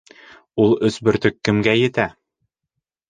[0.63, 2.11] Ул өс бөртөк кемгә етә?